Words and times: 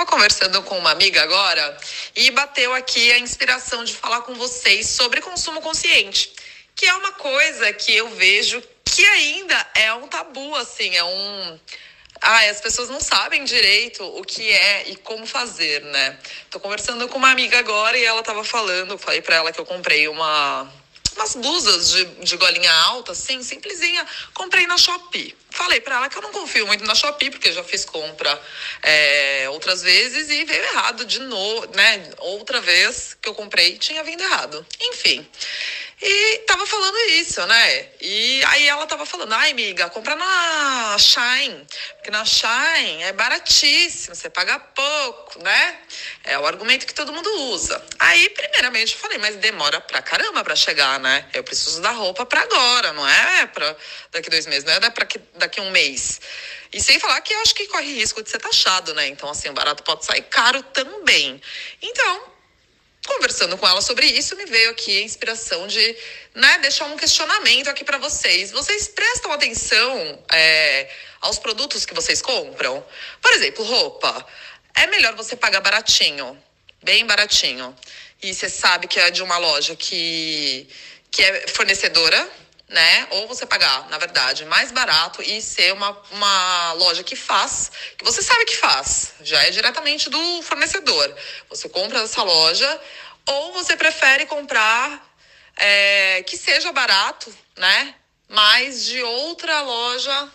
Tava 0.00 0.12
conversando 0.12 0.62
com 0.62 0.78
uma 0.78 0.92
amiga 0.92 1.22
agora 1.22 1.76
e 2.16 2.30
bateu 2.30 2.72
aqui 2.72 3.12
a 3.12 3.18
inspiração 3.18 3.84
de 3.84 3.94
falar 3.94 4.22
com 4.22 4.34
vocês 4.34 4.88
sobre 4.88 5.20
consumo 5.20 5.60
consciente, 5.60 6.32
que 6.74 6.86
é 6.86 6.94
uma 6.94 7.12
coisa 7.12 7.70
que 7.74 7.94
eu 7.94 8.08
vejo 8.08 8.62
que 8.82 9.04
ainda 9.04 9.70
é 9.74 9.92
um 9.92 10.08
tabu, 10.08 10.54
assim, 10.56 10.96
é 10.96 11.04
um. 11.04 11.60
Ah, 12.18 12.48
as 12.48 12.62
pessoas 12.62 12.88
não 12.88 12.98
sabem 12.98 13.44
direito 13.44 14.02
o 14.02 14.24
que 14.24 14.50
é 14.50 14.88
e 14.88 14.96
como 14.96 15.26
fazer, 15.26 15.82
né? 15.82 16.18
Tô 16.50 16.58
conversando 16.58 17.06
com 17.06 17.18
uma 17.18 17.30
amiga 17.30 17.58
agora 17.58 17.98
e 17.98 18.02
ela 18.02 18.22
tava 18.22 18.42
falando, 18.42 18.96
falei 18.96 19.20
para 19.20 19.36
ela 19.36 19.52
que 19.52 19.60
eu 19.60 19.66
comprei 19.66 20.08
uma 20.08 20.66
umas 21.16 21.34
blusas 21.34 21.90
de, 21.90 22.04
de 22.24 22.36
golinha 22.36 22.72
alta, 22.72 23.12
assim, 23.12 23.42
simplesinha. 23.42 24.06
Comprei 24.34 24.66
na 24.66 24.76
Shopee. 24.76 25.36
Falei 25.50 25.80
para 25.80 25.96
ela 25.96 26.08
que 26.08 26.16
eu 26.16 26.22
não 26.22 26.30
confio 26.30 26.66
muito 26.66 26.84
na 26.84 26.94
Shopee, 26.94 27.30
porque 27.30 27.52
já 27.52 27.64
fiz 27.64 27.84
compra 27.84 28.40
é, 28.82 29.48
outras 29.50 29.82
vezes 29.82 30.30
e 30.30 30.44
veio 30.44 30.62
errado 30.62 31.04
de 31.04 31.18
novo, 31.20 31.66
né? 31.74 32.10
Outra 32.18 32.60
vez 32.60 33.16
que 33.20 33.28
eu 33.28 33.34
comprei 33.34 33.76
tinha 33.78 34.02
vindo 34.04 34.22
errado. 34.22 34.64
Enfim. 34.80 35.26
E 36.02 36.38
tava 36.46 36.66
falando 36.66 36.96
isso, 37.10 37.44
né? 37.46 37.88
E 38.00 38.42
aí 38.46 38.66
ela 38.66 38.86
tava 38.86 39.04
falando, 39.04 39.34
ai, 39.34 39.50
amiga, 39.50 39.90
compra 39.90 40.16
na 40.16 40.96
Shine, 40.98 41.66
porque 41.96 42.10
na 42.10 42.24
Shine 42.24 43.02
é 43.02 43.12
baratíssimo, 43.12 44.14
você 44.14 44.30
paga 44.30 44.58
pouco, 44.58 45.42
né? 45.42 45.78
É 46.24 46.38
o 46.38 46.46
argumento 46.46 46.86
que 46.86 46.94
todo 46.94 47.12
mundo 47.12 47.30
usa. 47.52 47.84
Aí, 47.98 48.30
primeiramente, 48.30 48.94
eu 48.94 48.98
falei, 48.98 49.18
mas 49.18 49.36
demora 49.36 49.78
pra 49.78 50.00
caramba 50.00 50.42
pra 50.42 50.56
chegar, 50.56 50.98
né? 50.98 51.28
Eu 51.34 51.44
preciso 51.44 51.82
da 51.82 51.90
roupa 51.90 52.24
pra 52.24 52.40
agora, 52.40 52.94
não 52.94 53.06
é 53.06 53.46
pra 53.46 53.76
daqui 54.10 54.30
dois 54.30 54.46
meses, 54.46 54.64
não 54.64 54.72
é 54.72 54.90
pra 54.90 55.06
daqui 55.34 55.60
um 55.60 55.70
mês. 55.70 56.18
E 56.72 56.80
sem 56.80 56.98
falar 56.98 57.20
que 57.20 57.34
eu 57.34 57.40
acho 57.40 57.54
que 57.54 57.66
corre 57.66 57.92
risco 57.92 58.22
de 58.22 58.30
ser 58.30 58.38
taxado, 58.38 58.94
né? 58.94 59.06
Então, 59.08 59.28
assim, 59.28 59.50
o 59.50 59.52
barato 59.52 59.82
pode 59.82 60.04
sair 60.04 60.22
caro 60.22 60.62
também. 60.62 61.42
Então, 61.82 62.30
conversando 63.06 63.56
com 63.56 63.66
ela 63.66 63.80
sobre 63.80 64.06
isso, 64.06 64.36
me 64.36 64.44
veio 64.46 64.70
aqui 64.70 64.98
a 64.98 65.02
inspiração 65.02 65.66
de 65.66 65.96
né, 66.34 66.58
deixar 66.58 66.84
um 66.86 66.96
questionamento 66.96 67.68
aqui 67.68 67.84
para 67.84 67.98
vocês. 67.98 68.50
Vocês 68.50 68.88
prestam 68.88 69.32
atenção 69.32 70.24
é, 70.32 70.88
aos 71.20 71.38
produtos 71.38 71.86
que 71.86 71.94
vocês 71.94 72.20
compram? 72.20 72.84
Por 73.20 73.32
exemplo, 73.32 73.64
roupa. 73.64 74.26
É 74.74 74.86
melhor 74.86 75.14
você 75.14 75.34
pagar 75.34 75.60
baratinho, 75.60 76.40
bem 76.82 77.06
baratinho. 77.06 77.74
E 78.22 78.34
você 78.34 78.48
sabe 78.48 78.86
que 78.86 79.00
é 79.00 79.10
de 79.10 79.22
uma 79.22 79.38
loja 79.38 79.74
que, 79.74 80.68
que 81.10 81.22
é 81.22 81.48
fornecedora 81.48 82.30
né? 82.70 83.08
Ou 83.10 83.26
você 83.26 83.44
pagar, 83.44 83.88
na 83.88 83.98
verdade, 83.98 84.44
mais 84.44 84.70
barato 84.70 85.20
e 85.20 85.42
ser 85.42 85.72
uma, 85.72 85.90
uma 86.12 86.72
loja 86.74 87.02
que 87.02 87.16
faz, 87.16 87.70
que 87.98 88.04
você 88.04 88.22
sabe 88.22 88.44
que 88.44 88.56
faz, 88.56 89.12
já 89.22 89.42
é 89.42 89.50
diretamente 89.50 90.08
do 90.08 90.42
fornecedor. 90.42 91.14
Você 91.48 91.68
compra 91.68 92.00
dessa 92.00 92.22
loja, 92.22 92.80
ou 93.26 93.52
você 93.52 93.76
prefere 93.76 94.24
comprar 94.26 95.04
é, 95.56 96.22
que 96.22 96.36
seja 96.36 96.72
barato, 96.72 97.34
né? 97.56 97.94
Mas 98.28 98.84
de 98.84 99.02
outra 99.02 99.60
loja 99.62 100.32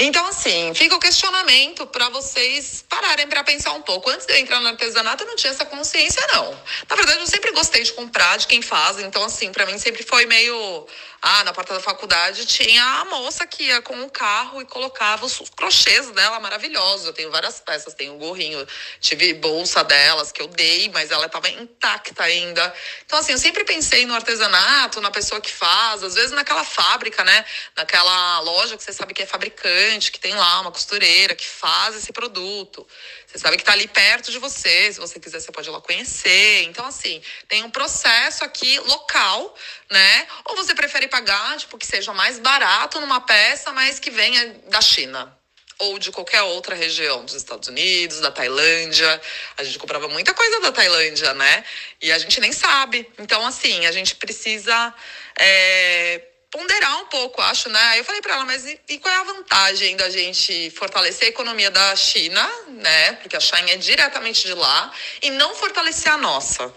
Então, 0.00 0.24
assim, 0.28 0.72
fica 0.74 0.94
o 0.94 1.00
questionamento 1.00 1.84
para 1.88 2.08
vocês 2.08 2.84
pararem 2.88 3.26
para 3.26 3.42
pensar 3.42 3.72
um 3.72 3.82
pouco. 3.82 4.08
Antes 4.08 4.26
de 4.26 4.32
eu 4.32 4.38
entrar 4.38 4.60
no 4.60 4.68
artesanato, 4.68 5.24
eu 5.24 5.26
não 5.26 5.34
tinha 5.34 5.52
essa 5.52 5.64
consciência, 5.64 6.24
não. 6.32 6.56
Na 6.88 6.94
verdade, 6.94 7.18
eu 7.18 7.26
sempre 7.26 7.50
gostei 7.50 7.82
de 7.82 7.92
comprar 7.92 8.36
de 8.38 8.46
quem 8.46 8.62
faz. 8.62 9.00
Então, 9.00 9.24
assim, 9.24 9.50
para 9.50 9.66
mim 9.66 9.76
sempre 9.76 10.04
foi 10.04 10.24
meio 10.26 10.86
ah, 11.20 11.42
na 11.42 11.52
porta 11.52 11.74
da 11.74 11.80
faculdade 11.80 12.46
tinha 12.46 12.84
a 13.00 13.04
moça 13.06 13.44
que 13.44 13.64
ia 13.64 13.82
com 13.82 14.00
o 14.02 14.10
carro 14.10 14.62
e 14.62 14.64
colocava 14.64 15.26
os 15.26 15.42
crochês 15.50 16.08
dela 16.12 16.38
maravilhosos. 16.38 17.06
Eu 17.06 17.12
tenho 17.12 17.28
várias 17.30 17.58
peças, 17.58 17.92
tenho 17.92 18.14
um 18.14 18.18
gorrinho, 18.18 18.64
tive 19.00 19.34
bolsa 19.34 19.82
delas 19.82 20.30
que 20.30 20.40
eu 20.40 20.46
dei, 20.46 20.88
mas 20.90 21.10
ela 21.10 21.26
estava 21.26 21.48
intacta 21.48 22.22
ainda. 22.22 22.72
Então, 23.04 23.18
assim, 23.18 23.32
eu 23.32 23.38
sempre 23.38 23.64
pensei 23.64 24.06
no 24.06 24.14
artesanato, 24.14 25.00
na 25.00 25.10
pessoa 25.10 25.40
que 25.40 25.50
faz, 25.50 26.04
às 26.04 26.14
vezes 26.14 26.30
naquela 26.30 26.62
fábrica, 26.62 27.24
né? 27.24 27.44
Naquela 27.76 28.38
loja 28.40 28.76
que 28.76 28.84
você 28.84 28.92
sabe 28.92 29.12
que 29.12 29.22
é 29.22 29.26
fabricante, 29.26 29.68
que 30.10 30.20
tem 30.20 30.34
lá 30.34 30.60
uma 30.60 30.70
costureira 30.70 31.34
que 31.34 31.46
faz 31.46 31.96
esse 31.96 32.12
produto. 32.12 32.86
Você 33.26 33.38
sabe 33.38 33.56
que 33.56 33.62
está 33.62 33.72
ali 33.72 33.88
perto 33.88 34.30
de 34.30 34.38
você, 34.38 34.92
se 34.92 35.00
você 35.00 35.18
quiser, 35.18 35.40
você 35.40 35.50
pode 35.50 35.68
ir 35.68 35.72
lá 35.72 35.80
conhecer. 35.80 36.62
Então, 36.64 36.84
assim, 36.86 37.22
tem 37.48 37.62
um 37.64 37.70
processo 37.70 38.44
aqui 38.44 38.78
local, 38.80 39.54
né? 39.90 40.26
Ou 40.44 40.56
você 40.56 40.74
prefere 40.74 41.08
pagar, 41.08 41.56
tipo, 41.58 41.78
que 41.78 41.86
seja 41.86 42.12
mais 42.12 42.38
barato 42.38 43.00
numa 43.00 43.20
peça, 43.20 43.72
mas 43.72 43.98
que 43.98 44.10
venha 44.10 44.60
da 44.68 44.80
China 44.80 45.36
ou 45.78 45.98
de 45.98 46.10
qualquer 46.10 46.42
outra 46.42 46.74
região 46.74 47.24
dos 47.24 47.34
Estados 47.34 47.68
Unidos, 47.68 48.20
da 48.20 48.32
Tailândia. 48.32 49.20
A 49.56 49.62
gente 49.62 49.78
comprava 49.78 50.08
muita 50.08 50.34
coisa 50.34 50.60
da 50.60 50.72
Tailândia, 50.72 51.32
né? 51.34 51.64
E 52.02 52.10
a 52.10 52.18
gente 52.18 52.40
nem 52.40 52.52
sabe. 52.52 53.08
Então, 53.18 53.46
assim, 53.46 53.86
a 53.86 53.92
gente 53.92 54.16
precisa 54.16 54.92
é, 55.38 56.20
ponderar 56.50 56.98
um 57.02 57.06
pouco, 57.06 57.42
acho, 57.42 57.68
né? 57.68 57.80
Aí 57.80 57.98
eu 57.98 58.04
falei 58.04 58.22
para 58.22 58.34
ela, 58.34 58.44
mas 58.44 58.64
e, 58.64 58.80
e, 58.88 58.98
qual 58.98 59.14
é 59.14 59.18
a 59.18 59.24
vantagem 59.24 59.96
da 59.96 60.08
gente 60.08 60.70
fortalecer 60.70 61.26
a 61.26 61.30
economia 61.30 61.70
da 61.70 61.94
China, 61.94 62.48
né? 62.68 63.12
Porque 63.14 63.36
a 63.36 63.40
China 63.40 63.70
é 63.70 63.76
diretamente 63.76 64.46
de 64.46 64.54
lá, 64.54 64.92
e 65.22 65.30
não 65.30 65.54
fortalecer 65.54 66.10
a 66.10 66.16
nossa, 66.16 66.72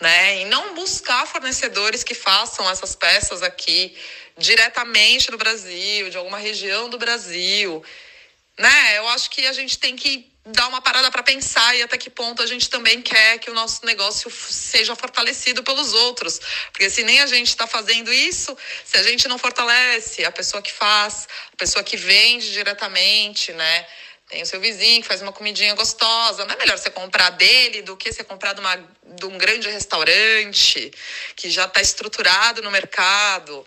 né? 0.00 0.40
E 0.40 0.44
não 0.46 0.74
buscar 0.74 1.26
fornecedores 1.26 2.02
que 2.02 2.14
façam 2.14 2.68
essas 2.70 2.94
peças 2.96 3.42
aqui 3.42 3.94
diretamente 4.36 5.30
no 5.30 5.38
Brasil, 5.38 6.10
de 6.10 6.16
alguma 6.16 6.38
região 6.38 6.88
do 6.88 6.98
Brasil, 6.98 7.84
né? 8.58 8.98
Eu 8.98 9.08
acho 9.08 9.30
que 9.30 9.46
a 9.46 9.52
gente 9.52 9.78
tem 9.78 9.96
que 9.96 10.32
dar 10.46 10.68
uma 10.68 10.80
parada 10.82 11.10
para 11.10 11.22
pensar 11.22 11.74
e 11.74 11.82
até 11.82 11.96
que 11.96 12.10
ponto 12.10 12.42
a 12.42 12.46
gente 12.46 12.68
também 12.68 13.00
quer 13.00 13.38
que 13.38 13.50
o 13.50 13.54
nosso 13.54 13.84
negócio 13.86 14.30
seja 14.30 14.94
fortalecido 14.94 15.62
pelos 15.62 15.94
outros. 15.94 16.38
Porque 16.70 16.90
se 16.90 17.02
nem 17.02 17.20
a 17.20 17.26
gente 17.26 17.48
está 17.48 17.66
fazendo 17.66 18.12
isso, 18.12 18.56
se 18.84 18.96
a 18.98 19.02
gente 19.02 19.26
não 19.26 19.38
fortalece 19.38 20.24
a 20.24 20.30
pessoa 20.30 20.62
que 20.62 20.72
faz, 20.72 21.26
a 21.52 21.56
pessoa 21.56 21.82
que 21.82 21.96
vende 21.96 22.52
diretamente, 22.52 23.52
né? 23.52 23.86
Tem 24.28 24.42
o 24.42 24.46
seu 24.46 24.60
vizinho 24.60 25.02
que 25.02 25.08
faz 25.08 25.22
uma 25.22 25.32
comidinha 25.32 25.74
gostosa. 25.74 26.44
Não 26.44 26.54
é 26.54 26.58
melhor 26.58 26.78
você 26.78 26.90
comprar 26.90 27.30
dele 27.30 27.82
do 27.82 27.96
que 27.96 28.12
você 28.12 28.24
comprar 28.24 28.52
de, 28.52 28.60
uma, 28.60 28.76
de 28.76 29.26
um 29.26 29.38
grande 29.38 29.68
restaurante 29.68 30.90
que 31.36 31.50
já 31.50 31.66
está 31.66 31.80
estruturado 31.80 32.62
no 32.62 32.70
mercado. 32.70 33.66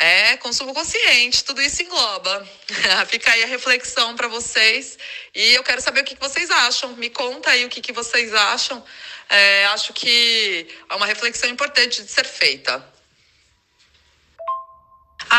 É 0.00 0.36
consumo 0.36 0.72
consciente, 0.72 1.42
tudo 1.42 1.60
isso 1.60 1.82
engloba. 1.82 2.48
Fica 3.08 3.32
aí 3.32 3.42
a 3.42 3.46
reflexão 3.46 4.14
para 4.14 4.28
vocês 4.28 4.96
e 5.34 5.54
eu 5.54 5.64
quero 5.64 5.80
saber 5.82 6.02
o 6.02 6.04
que 6.04 6.14
vocês 6.14 6.48
acham. 6.50 6.94
Me 6.96 7.10
conta 7.10 7.50
aí 7.50 7.64
o 7.64 7.68
que 7.68 7.92
vocês 7.92 8.32
acham. 8.32 8.84
É, 9.28 9.66
acho 9.66 9.92
que 9.92 10.68
é 10.88 10.94
uma 10.94 11.04
reflexão 11.04 11.50
importante 11.50 12.02
de 12.02 12.10
ser 12.10 12.24
feita. 12.24 12.97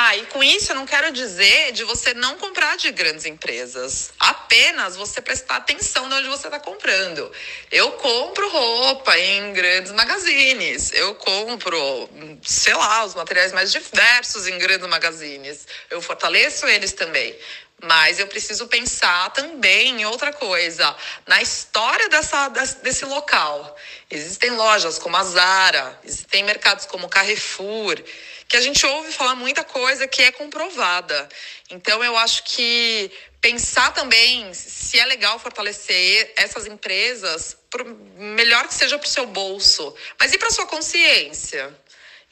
Ah, 0.01 0.15
e 0.15 0.25
com 0.27 0.41
isso 0.41 0.71
eu 0.71 0.77
não 0.77 0.85
quero 0.85 1.11
dizer 1.11 1.73
de 1.73 1.83
você 1.83 2.13
não 2.13 2.37
comprar 2.37 2.77
de 2.77 2.89
grandes 2.89 3.25
empresas. 3.25 4.11
Apenas 4.17 4.95
você 4.95 5.19
prestar 5.19 5.57
atenção 5.57 6.07
de 6.07 6.15
onde 6.15 6.29
você 6.29 6.47
está 6.47 6.57
comprando. 6.57 7.29
Eu 7.69 7.91
compro 7.91 8.49
roupa 8.49 9.19
em 9.19 9.51
grandes 9.51 9.91
magazines. 9.91 10.93
Eu 10.93 11.15
compro, 11.15 12.09
sei 12.43 12.73
lá, 12.75 13.03
os 13.03 13.13
materiais 13.13 13.51
mais 13.51 13.73
diversos 13.73 14.47
em 14.47 14.57
grandes 14.57 14.87
magazines. 14.87 15.67
Eu 15.89 16.01
fortaleço 16.01 16.65
eles 16.65 16.93
também. 16.93 17.37
Mas 17.83 18.19
eu 18.19 18.27
preciso 18.27 18.67
pensar 18.67 19.31
também 19.31 20.01
em 20.01 20.05
outra 20.05 20.31
coisa, 20.31 20.95
na 21.27 21.41
história 21.41 22.07
dessa, 22.07 22.47
desse 22.83 23.03
local. 23.03 23.77
Existem 24.09 24.51
lojas 24.51 24.97
como 24.97 25.15
a 25.15 25.23
Zara, 25.23 25.99
existem 26.03 26.43
mercados 26.43 26.85
como 26.85 27.07
Carrefour, 27.07 28.01
que 28.49 28.57
a 28.57 28.61
gente 28.61 28.83
ouve 28.83 29.11
falar 29.11 29.35
muita 29.35 29.63
coisa 29.63 30.07
que 30.07 30.23
é 30.23 30.31
comprovada. 30.31 31.29
Então, 31.69 32.03
eu 32.03 32.17
acho 32.17 32.43
que 32.43 33.11
pensar 33.39 33.93
também 33.93 34.51
se 34.55 34.99
é 34.99 35.05
legal 35.05 35.37
fortalecer 35.37 36.33
essas 36.35 36.65
empresas, 36.65 37.55
por, 37.69 37.85
melhor 38.17 38.67
que 38.67 38.73
seja 38.73 38.97
para 38.97 39.05
o 39.05 39.09
seu 39.09 39.27
bolso, 39.27 39.93
mas 40.19 40.33
e 40.33 40.39
para 40.39 40.49
sua 40.49 40.65
consciência? 40.65 41.71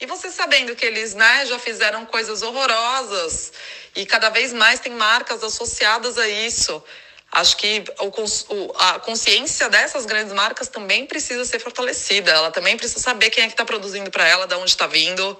E 0.00 0.06
você 0.06 0.28
sabendo 0.30 0.74
que 0.74 0.84
eles 0.84 1.14
né, 1.14 1.46
já 1.46 1.58
fizeram 1.58 2.04
coisas 2.04 2.42
horrorosas 2.42 3.52
e 3.94 4.04
cada 4.04 4.28
vez 4.28 4.52
mais 4.52 4.80
tem 4.80 4.92
marcas 4.92 5.42
associadas 5.44 6.18
a 6.18 6.28
isso. 6.28 6.82
Acho 7.30 7.56
que 7.56 7.84
o, 8.00 8.72
a 8.76 8.98
consciência 9.00 9.68
dessas 9.68 10.04
grandes 10.04 10.32
marcas 10.32 10.66
também 10.66 11.06
precisa 11.06 11.44
ser 11.44 11.60
fortalecida. 11.60 12.30
Ela 12.32 12.50
também 12.50 12.76
precisa 12.76 13.00
saber 13.00 13.30
quem 13.30 13.44
é 13.44 13.46
que 13.46 13.52
está 13.52 13.64
produzindo 13.64 14.10
para 14.10 14.26
ela, 14.26 14.46
de 14.46 14.54
onde 14.54 14.70
está 14.70 14.86
vindo 14.86 15.38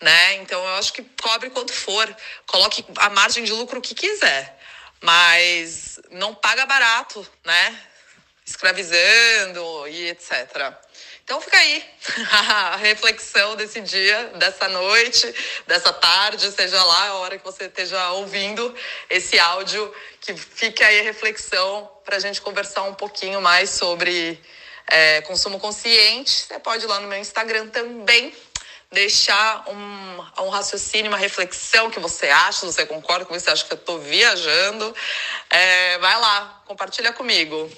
né? 0.00 0.34
Então 0.36 0.60
eu 0.60 0.74
acho 0.74 0.92
que 0.92 1.02
cobre 1.20 1.50
quanto 1.50 1.72
for, 1.72 2.14
coloque 2.46 2.84
a 2.96 3.10
margem 3.10 3.44
de 3.44 3.52
lucro 3.52 3.80
que 3.80 3.94
quiser, 3.94 4.58
mas 5.00 6.00
não 6.10 6.34
paga 6.34 6.66
barato, 6.66 7.26
né? 7.44 7.80
Escravizando 8.46 9.88
e 9.88 10.08
etc. 10.10 10.74
Então 11.24 11.40
fica 11.40 11.56
aí 11.56 11.84
a 12.30 12.76
reflexão 12.76 13.56
desse 13.56 13.80
dia, 13.80 14.32
dessa 14.36 14.68
noite, 14.68 15.34
dessa 15.66 15.92
tarde, 15.92 16.52
seja 16.52 16.82
lá 16.84 17.08
a 17.08 17.14
hora 17.14 17.38
que 17.38 17.44
você 17.44 17.64
esteja 17.64 18.10
ouvindo 18.12 18.74
esse 19.08 19.38
áudio, 19.38 19.92
que 20.20 20.36
fique 20.36 20.84
aí 20.84 21.00
a 21.00 21.02
reflexão 21.02 21.90
para 22.04 22.16
a 22.16 22.20
gente 22.20 22.42
conversar 22.42 22.82
um 22.82 22.94
pouquinho 22.94 23.40
mais 23.40 23.70
sobre 23.70 24.38
é, 24.86 25.22
consumo 25.22 25.58
consciente. 25.58 26.30
Você 26.30 26.58
pode 26.58 26.84
ir 26.84 26.88
lá 26.88 27.00
no 27.00 27.08
meu 27.08 27.18
Instagram 27.18 27.68
também 27.68 28.34
deixar 28.92 29.64
um, 29.68 30.44
um 30.44 30.48
raciocínio, 30.48 31.10
uma 31.10 31.18
reflexão 31.18 31.90
que 31.90 31.98
você 31.98 32.28
acha, 32.28 32.66
você 32.66 32.86
concorda 32.86 33.24
com 33.24 33.34
isso, 33.34 33.44
você 33.44 33.50
acha 33.50 33.64
que 33.64 33.72
eu 33.72 33.78
estou 33.78 33.98
viajando. 33.98 34.94
É, 35.50 35.98
vai 35.98 36.20
lá, 36.20 36.62
compartilha 36.66 37.12
comigo. 37.12 37.70